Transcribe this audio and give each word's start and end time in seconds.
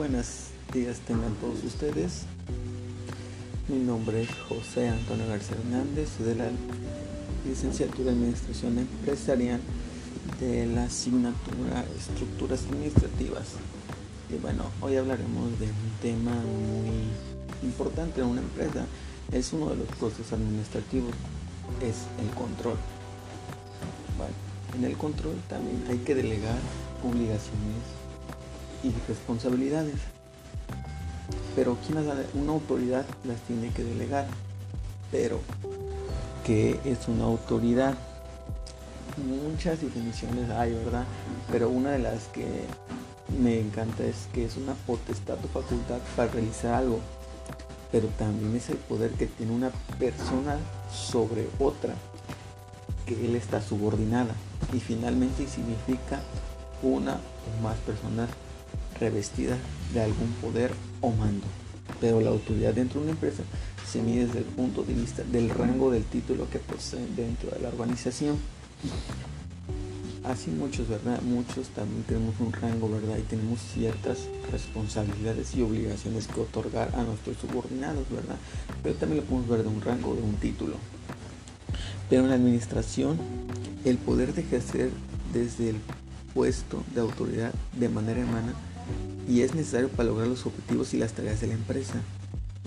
buenos 0.00 0.46
días 0.72 0.98
tengan 1.00 1.34
todos 1.42 1.62
ustedes. 1.62 2.22
Mi 3.68 3.76
nombre 3.76 4.22
es 4.22 4.30
José 4.48 4.88
Antonio 4.88 5.28
García 5.28 5.58
Hernández, 5.58 6.16
de 6.20 6.36
la 6.36 6.48
licenciatura 7.46 8.10
en 8.10 8.16
Administración 8.16 8.78
Empresarial 8.78 9.60
de 10.40 10.64
la 10.68 10.84
asignatura 10.84 11.84
Estructuras 11.98 12.64
Administrativas. 12.70 13.56
Y 14.30 14.36
bueno, 14.36 14.64
hoy 14.80 14.96
hablaremos 14.96 15.60
de 15.60 15.66
un 15.66 15.92
tema 16.00 16.32
muy 16.32 17.68
importante 17.68 18.22
en 18.22 18.28
una 18.28 18.40
empresa. 18.40 18.86
Es 19.32 19.52
uno 19.52 19.68
de 19.68 19.76
los 19.76 19.88
procesos 19.98 20.32
administrativos, 20.32 21.12
es 21.82 21.96
el 22.24 22.34
control. 22.34 22.78
En 24.78 24.82
el 24.82 24.96
control 24.96 25.34
también 25.46 25.84
hay 25.90 25.98
que 25.98 26.14
delegar 26.14 26.58
obligaciones 27.04 27.99
y 28.82 28.92
responsabilidades. 29.08 29.96
Pero 31.54 31.76
quien 31.86 31.98
una 32.34 32.52
autoridad 32.52 33.04
las 33.24 33.40
tiene 33.42 33.70
que 33.70 33.84
delegar. 33.84 34.26
Pero, 35.10 35.40
¿qué 36.44 36.78
es 36.84 37.08
una 37.08 37.24
autoridad? 37.24 37.94
Muchas 39.16 39.80
definiciones 39.80 40.48
hay, 40.50 40.72
¿verdad? 40.72 41.04
Pero 41.50 41.68
una 41.68 41.90
de 41.90 41.98
las 41.98 42.24
que 42.28 42.46
me 43.38 43.58
encanta 43.58 44.04
es 44.04 44.28
que 44.32 44.44
es 44.44 44.56
una 44.56 44.74
potestad 44.86 45.36
o 45.44 45.48
facultad 45.48 45.98
para 46.16 46.30
realizar 46.30 46.74
algo. 46.74 47.00
Pero 47.90 48.06
también 48.18 48.54
es 48.54 48.70
el 48.70 48.76
poder 48.76 49.10
que 49.12 49.26
tiene 49.26 49.52
una 49.52 49.70
persona 49.98 50.56
sobre 50.92 51.48
otra, 51.58 51.94
que 53.04 53.14
él 53.26 53.34
está 53.34 53.60
subordinada. 53.60 54.34
Y 54.72 54.78
finalmente 54.78 55.48
significa 55.48 56.20
una 56.82 57.14
o 57.14 57.62
más 57.62 57.76
personas 57.78 58.30
revestida 59.00 59.56
de 59.94 60.02
algún 60.02 60.28
poder 60.40 60.70
o 61.00 61.10
mando. 61.10 61.46
Pero 62.00 62.20
la 62.20 62.30
autoridad 62.30 62.74
dentro 62.74 63.00
de 63.00 63.06
una 63.06 63.12
empresa 63.12 63.42
se 63.90 64.00
mide 64.00 64.26
desde 64.26 64.38
el 64.40 64.44
punto 64.44 64.84
de 64.84 64.94
vista 64.94 65.24
del 65.24 65.50
rango 65.50 65.90
del 65.90 66.04
título 66.04 66.48
que 66.48 66.60
poseen 66.60 67.16
dentro 67.16 67.50
de 67.50 67.60
la 67.60 67.68
organización. 67.68 68.36
Así 70.22 70.50
muchos, 70.50 70.86
¿verdad? 70.86 71.20
Muchos 71.22 71.68
también 71.68 72.02
tenemos 72.04 72.34
un 72.40 72.52
rango, 72.52 72.88
¿verdad? 72.90 73.16
Y 73.18 73.22
tenemos 73.22 73.58
ciertas 73.74 74.18
responsabilidades 74.52 75.54
y 75.54 75.62
obligaciones 75.62 76.26
que 76.26 76.40
otorgar 76.40 76.94
a 76.94 77.02
nuestros 77.02 77.38
subordinados, 77.38 78.08
¿verdad? 78.10 78.36
Pero 78.82 78.94
también 78.96 79.22
lo 79.22 79.26
podemos 79.26 79.48
ver 79.48 79.62
de 79.62 79.68
un 79.68 79.80
rango, 79.80 80.14
de 80.14 80.22
un 80.22 80.34
título. 80.34 80.74
Pero 82.10 82.22
en 82.22 82.28
la 82.28 82.34
administración, 82.34 83.18
el 83.84 83.96
poder 83.96 84.34
de 84.34 84.42
ejercer 84.42 84.90
desde 85.32 85.70
el 85.70 85.76
puesto 86.34 86.84
de 86.94 87.00
autoridad 87.00 87.52
de 87.78 87.88
manera 87.88 88.20
humana 88.20 88.52
y 89.30 89.42
es 89.42 89.54
necesario 89.54 89.88
para 89.88 90.08
lograr 90.08 90.26
los 90.26 90.44
objetivos 90.44 90.92
y 90.92 90.98
las 90.98 91.12
tareas 91.12 91.40
de 91.40 91.46
la 91.46 91.54
empresa. 91.54 91.94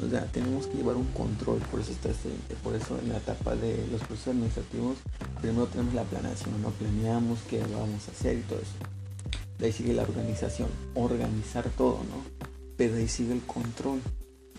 O 0.00 0.08
sea, 0.08 0.26
tenemos 0.26 0.68
que 0.68 0.76
llevar 0.76 0.94
un 0.94 1.06
control, 1.06 1.58
por 1.70 1.80
eso 1.80 1.90
está 1.90 2.10
este, 2.10 2.30
por 2.62 2.76
eso 2.76 2.98
en 3.00 3.08
la 3.08 3.18
etapa 3.18 3.56
de 3.56 3.84
los 3.90 4.00
procesos 4.02 4.28
administrativos, 4.28 4.96
primero 5.40 5.66
tenemos 5.66 5.92
la 5.92 6.04
planeación, 6.04 6.62
no 6.62 6.70
planeamos 6.70 7.40
qué 7.50 7.60
vamos 7.60 8.08
a 8.08 8.12
hacer 8.12 8.38
y 8.38 8.42
todo 8.42 8.60
eso. 8.60 8.74
De 9.58 9.66
ahí 9.66 9.72
sigue 9.72 9.92
la 9.92 10.02
organización, 10.02 10.68
organizar 10.94 11.68
todo, 11.76 11.98
¿no? 11.98 12.46
Pero 12.76 12.94
ahí 12.96 13.08
sigue 13.08 13.32
el 13.32 13.42
control, 13.42 14.00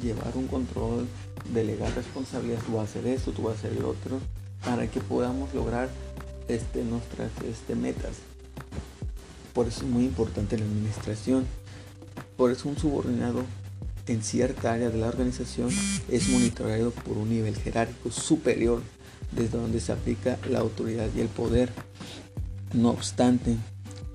llevar 0.00 0.36
un 0.36 0.46
control, 0.46 1.06
delegar 1.52 1.92
responsabilidades, 1.96 2.64
tú 2.64 2.72
vas 2.74 2.82
a 2.82 2.90
hacer 2.90 3.06
esto, 3.08 3.32
tú 3.32 3.42
vas 3.42 3.56
a 3.56 3.58
hacer 3.58 3.72
el 3.72 3.84
otro, 3.84 4.20
para 4.64 4.88
que 4.88 5.00
podamos 5.00 5.52
lograr 5.52 5.88
este, 6.46 6.84
nuestras 6.84 7.30
este, 7.44 7.74
metas. 7.74 8.18
Por 9.52 9.66
eso 9.66 9.80
es 9.80 9.90
muy 9.90 10.04
importante 10.04 10.56
la 10.56 10.64
administración. 10.64 11.44
Por 12.38 12.52
eso 12.52 12.68
un 12.68 12.78
subordinado 12.78 13.42
en 14.06 14.22
cierta 14.22 14.72
área 14.72 14.90
de 14.90 14.96
la 14.96 15.08
organización 15.08 15.70
es 16.08 16.28
monitoreado 16.28 16.92
por 16.92 17.18
un 17.18 17.28
nivel 17.28 17.56
jerárquico 17.56 18.12
superior 18.12 18.80
desde 19.32 19.58
donde 19.58 19.80
se 19.80 19.90
aplica 19.90 20.38
la 20.48 20.60
autoridad 20.60 21.08
y 21.16 21.20
el 21.20 21.26
poder. 21.26 21.70
No 22.72 22.90
obstante, 22.90 23.56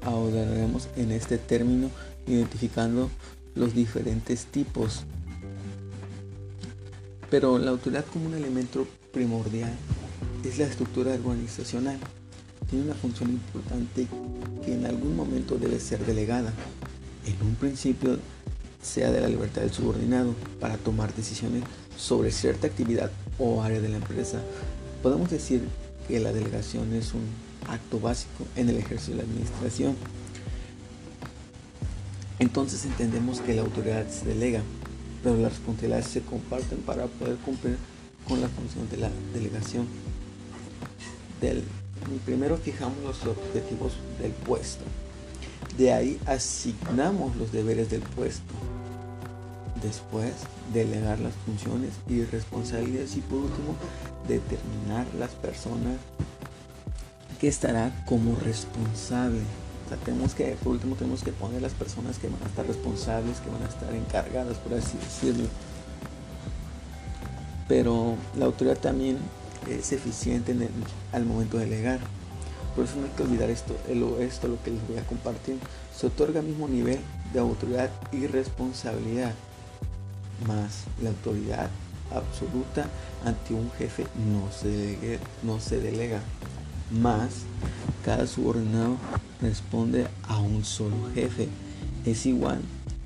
ahondaremos 0.03 0.87
en 0.95 1.11
este 1.11 1.37
término 1.37 1.91
identificando 2.25 3.11
los 3.55 3.75
diferentes 3.75 4.45
tipos. 4.45 5.03
Pero 7.29 7.59
la 7.59 7.71
autoridad 7.71 8.05
como 8.05 8.27
un 8.27 8.35
elemento 8.35 8.87
primordial 9.11 9.73
es 10.45 10.57
la 10.57 10.65
estructura 10.65 11.13
organizacional 11.13 11.99
tiene 12.69 12.85
una 12.85 12.95
función 12.95 13.29
importante 13.29 14.07
que 14.65 14.73
en 14.73 14.85
algún 14.85 15.15
momento 15.15 15.57
debe 15.57 15.79
ser 15.79 16.03
delegada. 16.05 16.51
En 17.25 17.47
un 17.47 17.55
principio 17.55 18.19
sea 18.81 19.11
de 19.11 19.21
la 19.21 19.29
libertad 19.29 19.61
del 19.61 19.71
subordinado 19.71 20.35
para 20.59 20.77
tomar 20.77 21.13
decisiones 21.13 21.63
sobre 21.97 22.31
cierta 22.31 22.67
actividad 22.67 23.11
o 23.39 23.61
área 23.61 23.79
de 23.79 23.89
la 23.89 23.97
empresa. 23.97 24.41
Podemos 25.01 25.29
decir 25.29 25.63
que 26.07 26.19
la 26.19 26.33
delegación 26.33 26.93
es 26.93 27.13
un 27.13 27.23
acto 27.67 27.99
básico 27.99 28.45
en 28.55 28.69
el 28.69 28.77
ejercicio 28.77 29.15
de 29.15 29.23
la 29.23 29.29
administración. 29.29 29.95
Entonces 32.39 32.83
entendemos 32.85 33.39
que 33.39 33.53
la 33.53 33.61
autoridad 33.61 34.07
se 34.09 34.25
delega, 34.25 34.61
pero 35.23 35.37
las 35.37 35.53
responsabilidades 35.53 36.07
se 36.07 36.21
comparten 36.21 36.79
para 36.79 37.05
poder 37.05 37.37
cumplir 37.37 37.77
con 38.27 38.41
la 38.41 38.49
función 38.49 38.89
de 38.89 38.97
la 38.97 39.09
delegación 39.33 39.87
del 41.43 41.63
primero 42.25 42.57
fijamos 42.57 42.97
los 43.03 43.25
objetivos 43.25 43.93
del 44.21 44.31
puesto. 44.31 44.83
De 45.77 45.91
ahí 45.91 46.19
asignamos 46.25 47.35
los 47.35 47.51
deberes 47.51 47.89
del 47.89 48.01
puesto. 48.01 48.53
Después, 49.81 50.33
delegar 50.73 51.19
las 51.19 51.33
funciones 51.45 51.91
y 52.07 52.23
responsabilidades. 52.23 53.17
Y 53.17 53.21
por 53.21 53.39
último, 53.39 53.75
determinar 54.27 55.05
las 55.17 55.31
personas 55.31 55.97
que 57.39 57.47
estará 57.47 57.91
como 58.05 58.35
responsable. 58.35 59.41
O 59.85 59.89
sea, 59.89 59.97
tenemos 59.97 60.33
que, 60.33 60.55
por 60.63 60.73
último, 60.73 60.95
tenemos 60.95 61.23
que 61.23 61.31
poner 61.31 61.61
las 61.61 61.73
personas 61.73 62.17
que 62.17 62.29
van 62.29 62.41
a 62.43 62.47
estar 62.47 62.65
responsables, 62.65 63.39
que 63.39 63.49
van 63.49 63.63
a 63.63 63.67
estar 63.67 63.93
encargadas, 63.93 64.57
por 64.57 64.75
así 64.75 64.97
decirlo. 64.97 65.49
Pero 67.67 68.15
la 68.37 68.45
autoridad 68.45 68.77
también 68.77 69.17
es 69.69 69.91
eficiente 69.91 70.55
al 71.11 71.25
momento 71.25 71.57
de 71.57 71.65
delegar. 71.65 71.99
Por 72.75 72.85
eso 72.85 72.95
no 72.97 73.05
hay 73.05 73.11
que 73.11 73.23
olvidar 73.23 73.49
esto, 73.49 73.75
esto 74.19 74.47
lo 74.47 74.61
que 74.63 74.71
les 74.71 74.87
voy 74.87 74.97
a 74.97 75.05
compartir. 75.05 75.57
Se 75.95 76.07
otorga 76.07 76.39
el 76.39 76.47
mismo 76.47 76.67
nivel 76.67 76.99
de 77.31 77.39
autoridad 77.39 77.89
y 78.11 78.27
responsabilidad, 78.27 79.33
más 80.47 80.85
la 81.01 81.09
autoridad 81.09 81.69
absoluta 82.11 82.87
ante 83.25 83.53
un 83.53 83.71
jefe 83.71 84.05
no 84.31 84.51
se, 84.51 85.19
no 85.43 85.59
se 85.59 85.79
delega, 85.79 86.21
más 86.91 87.43
cada 88.03 88.27
subordinado 88.27 88.97
responde 89.41 90.07
a 90.27 90.39
un 90.39 90.63
solo 90.63 90.95
jefe. 91.13 91.47
Es 92.05 92.25
igual 92.25 92.59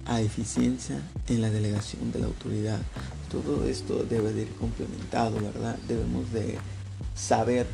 a 0.06 0.22
eficiencia 0.22 1.02
en 1.28 1.42
la 1.42 1.50
delegación 1.50 2.12
de 2.12 2.20
la 2.20 2.28
autoridad. 2.28 2.80
Todo 3.32 3.66
esto 3.68 4.06
debe 4.10 4.34
de 4.34 4.44
ir 4.44 4.52
complementado, 4.56 5.40
¿verdad? 5.40 5.78
Debemos 5.88 6.32
de 6.32 6.58
saber 7.14 7.68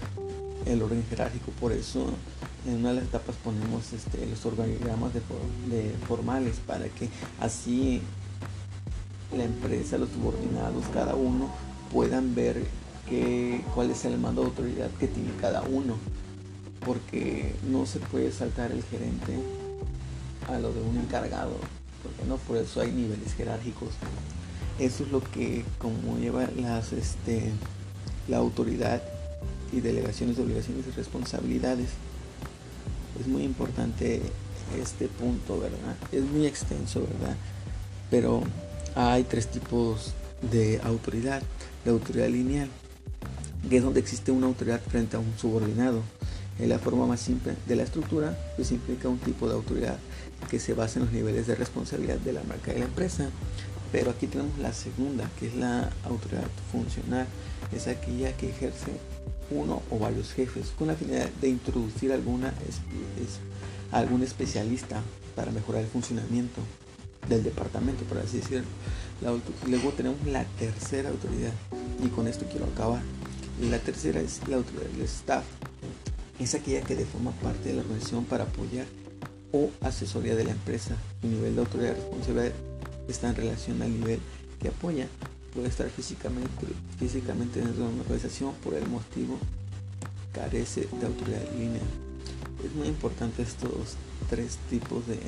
el 0.65 0.81
orden 0.81 1.03
jerárquico, 1.09 1.51
por 1.59 1.71
eso 1.71 2.07
en 2.65 2.77
una 2.77 2.89
de 2.89 2.95
las 2.95 3.03
etapas 3.05 3.35
ponemos 3.43 3.91
este, 3.93 4.25
los 4.25 4.45
organigramas 4.45 5.11
de, 5.13 5.21
formales 6.07 6.57
para 6.65 6.87
que 6.89 7.09
así 7.39 8.01
la 9.35 9.43
empresa, 9.43 9.97
los 9.97 10.09
subordinados, 10.09 10.85
cada 10.93 11.15
uno 11.15 11.49
puedan 11.91 12.35
ver 12.35 12.63
cuál 13.75 13.91
es 13.91 14.05
el 14.05 14.17
mando 14.17 14.41
de 14.41 14.47
autoridad 14.47 14.89
que 14.99 15.07
tiene 15.07 15.29
cada 15.39 15.61
uno, 15.63 15.97
porque 16.85 17.53
no 17.69 17.85
se 17.85 17.99
puede 17.99 18.31
saltar 18.31 18.71
el 18.71 18.83
gerente 18.83 19.37
a 20.47 20.57
lo 20.57 20.73
de 20.73 20.81
un 20.81 20.97
encargado, 20.97 21.55
porque 22.01 22.23
no, 22.27 22.37
por 22.37 22.57
eso 22.57 22.81
hay 22.81 22.91
niveles 22.91 23.33
jerárquicos. 23.35 23.89
Eso 24.79 25.03
es 25.03 25.11
lo 25.11 25.21
que 25.21 25.63
como 25.77 26.17
lleva 26.17 26.47
las 26.55 26.93
este 26.93 27.51
la 28.27 28.37
autoridad 28.37 29.03
y 29.73 29.81
delegaciones 29.81 30.37
de 30.37 30.43
obligaciones 30.43 30.85
y 30.87 30.91
responsabilidades. 30.91 31.89
Es 33.19 33.27
muy 33.27 33.43
importante 33.43 34.21
este 34.79 35.07
punto, 35.07 35.59
¿verdad? 35.59 35.95
Es 36.11 36.23
muy 36.23 36.45
extenso, 36.45 37.01
¿verdad? 37.01 37.35
Pero 38.09 38.43
hay 38.95 39.23
tres 39.23 39.47
tipos 39.47 40.13
de 40.51 40.79
autoridad. 40.83 41.41
La 41.85 41.91
autoridad 41.91 42.29
lineal, 42.29 42.69
que 43.69 43.77
es 43.77 43.83
donde 43.83 43.99
existe 43.99 44.31
una 44.31 44.47
autoridad 44.47 44.81
frente 44.81 45.17
a 45.17 45.19
un 45.19 45.33
subordinado. 45.37 46.01
En 46.59 46.69
la 46.69 46.77
forma 46.77 47.07
más 47.07 47.19
simple 47.19 47.55
de 47.65 47.75
la 47.75 47.83
estructura, 47.83 48.37
pues 48.55 48.71
implica 48.71 49.09
un 49.09 49.17
tipo 49.17 49.47
de 49.47 49.55
autoridad 49.55 49.97
que 50.51 50.59
se 50.59 50.75
basa 50.75 50.99
en 50.99 51.05
los 51.05 51.13
niveles 51.13 51.47
de 51.47 51.55
responsabilidad 51.55 52.17
de 52.17 52.33
la 52.33 52.43
marca 52.43 52.71
de 52.71 52.79
la 52.79 52.85
empresa. 52.85 53.29
Pero 53.93 54.09
aquí 54.09 54.25
tenemos 54.25 54.57
la 54.57 54.73
segunda, 54.73 55.29
que 55.39 55.47
es 55.47 55.55
la 55.55 55.91
autoridad 56.03 56.47
funcional. 56.71 57.27
Es 57.71 57.87
aquella 57.87 58.35
que 58.35 58.49
ejerce 58.49 58.91
uno 59.51 59.83
o 59.91 59.99
varios 59.99 60.33
jefes 60.33 60.73
con 60.77 60.87
la 60.87 60.95
finalidad 60.95 61.29
de 61.39 61.49
introducir 61.49 62.11
alguna, 62.11 62.51
algún 63.91 64.23
especialista 64.23 64.99
para 65.35 65.51
mejorar 65.51 65.83
el 65.83 65.87
funcionamiento 65.87 66.59
del 67.29 67.43
departamento, 67.43 68.03
por 68.05 68.17
así 68.17 68.37
decirlo. 68.37 68.65
luego 69.67 69.89
tenemos 69.91 70.25
la 70.25 70.43
tercera 70.57 71.09
autoridad 71.09 71.53
y 72.03 72.07
con 72.07 72.27
esto 72.27 72.47
quiero 72.49 72.65
acabar. 72.65 73.03
La 73.61 73.77
tercera 73.77 74.19
es 74.21 74.41
la 74.47 74.55
autoridad 74.55 74.89
del 74.89 75.03
staff. 75.03 75.43
Es 76.39 76.55
aquella 76.55 76.81
que 76.81 76.95
forma 77.05 77.29
parte 77.29 77.69
de 77.69 77.75
la 77.75 77.81
organización 77.81 78.25
para 78.25 78.45
apoyar 78.45 78.87
o 79.51 79.69
asesoría 79.81 80.35
de 80.35 80.45
la 80.45 80.51
empresa. 80.51 80.95
El 81.21 81.35
nivel 81.35 81.53
de 81.53 81.61
autoridad 81.61 81.93
responsabilidad 81.93 82.53
está 83.07 83.29
en 83.29 83.35
relación 83.35 83.81
al 83.81 83.91
nivel 83.91 84.19
que 84.61 84.69
apoya. 84.69 85.07
Puede 85.53 85.67
estar 85.67 85.89
físicamente, 85.89 86.65
físicamente 86.97 87.59
dentro 87.59 87.85
de 87.85 87.93
una 87.93 88.01
organización 88.01 88.53
por 88.63 88.73
el 88.73 88.87
motivo 88.87 89.37
carece 90.33 90.87
de 90.99 91.05
autoridad 91.05 91.41
lineal. 91.57 91.85
Es 92.65 92.73
muy 92.75 92.87
importante 92.87 93.43
estos 93.43 93.95
tres 94.29 94.57
tipos 94.69 95.05
de 95.07 95.19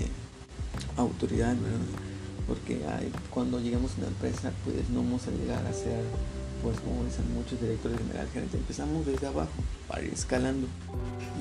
autoridad, 0.97 1.55
porque 2.47 2.85
hay, 2.87 3.11
cuando 3.29 3.59
llegamos 3.59 3.91
a 3.93 3.97
una 3.99 4.07
empresa, 4.07 4.51
pues 4.63 4.89
no 4.89 5.03
vamos 5.03 5.27
a 5.27 5.31
llegar 5.31 5.65
a 5.65 5.73
ser 5.73 6.03
pues 6.65 6.79
como 6.79 7.05
dicen 7.05 7.31
muchos 7.35 7.61
directores 7.61 7.99
generales, 7.99 8.33
empezamos 8.51 9.05
desde 9.05 9.27
abajo 9.27 9.53
para 9.87 10.01
ir 10.01 10.11
escalando. 10.11 10.65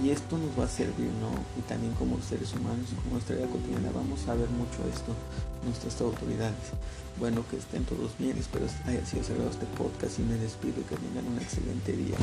Y 0.04 0.10
esto 0.10 0.36
nos 0.36 0.52
va 0.52 0.64
a 0.64 0.68
servir, 0.68 1.08
¿no? 1.16 1.32
Y 1.58 1.62
también 1.62 1.94
como 1.94 2.20
seres 2.20 2.52
humanos 2.52 2.92
y 2.92 2.94
como 2.96 3.12
nuestra 3.12 3.34
vida 3.34 3.46
cotidiana 3.46 3.88
vamos 3.94 4.20
a 4.28 4.34
ver 4.34 4.50
mucho 4.50 4.84
esto, 4.92 5.16
nuestras 5.64 5.98
autoridades. 6.02 6.76
Bueno, 7.18 7.42
que 7.50 7.56
estén 7.56 7.84
todos 7.84 8.12
bien, 8.18 8.36
espero 8.36 8.66
haya 8.84 9.06
sido 9.06 9.24
cerrado 9.24 9.48
este 9.48 9.64
podcast 9.78 10.18
y 10.18 10.22
me 10.24 10.36
despido 10.36 10.82
y 10.82 10.84
que 10.84 10.96
tengan 10.96 11.26
un 11.26 11.40
excelente 11.40 11.92
día. 11.92 12.16